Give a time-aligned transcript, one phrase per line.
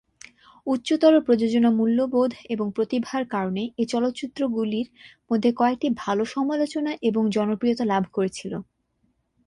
[0.67, 4.87] উচ্চতর প্রযোজনা মূল্যবোধ এবং প্রতিভার কারনে এই চলচ্চিত্রগুলির
[5.29, 8.53] মধ্যে কয়েকটি ভালো সমালোচনা এবং জনপ্রিয়তা লাভ করেছিল।